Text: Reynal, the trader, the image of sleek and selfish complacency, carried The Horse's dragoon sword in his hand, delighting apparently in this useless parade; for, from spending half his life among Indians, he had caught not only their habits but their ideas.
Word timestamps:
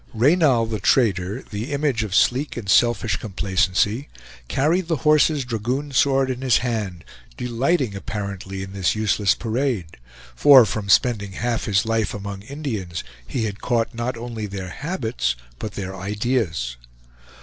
Reynal, 0.15 0.65
the 0.65 0.79
trader, 0.79 1.43
the 1.43 1.71
image 1.71 2.01
of 2.01 2.15
sleek 2.15 2.57
and 2.57 2.67
selfish 2.67 3.17
complacency, 3.17 4.09
carried 4.47 4.87
The 4.87 5.03
Horse's 5.05 5.45
dragoon 5.45 5.91
sword 5.91 6.31
in 6.31 6.41
his 6.41 6.57
hand, 6.65 7.05
delighting 7.37 7.93
apparently 7.95 8.63
in 8.63 8.73
this 8.73 8.95
useless 8.95 9.35
parade; 9.35 9.97
for, 10.35 10.65
from 10.65 10.89
spending 10.89 11.33
half 11.33 11.65
his 11.65 11.85
life 11.85 12.15
among 12.15 12.41
Indians, 12.41 13.03
he 13.27 13.43
had 13.45 13.61
caught 13.61 13.93
not 13.93 14.17
only 14.17 14.47
their 14.47 14.69
habits 14.69 15.35
but 15.59 15.73
their 15.73 15.95
ideas. 15.95 16.77